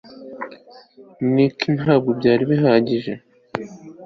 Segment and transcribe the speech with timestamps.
[1.33, 3.13] Niki Ntabwo byari bihagije